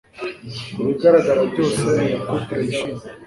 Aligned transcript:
Kubigaragara 0.73 1.41
byose, 1.51 1.85
ni 2.05 2.15
couple 2.23 2.57
yishimye. 2.63 3.03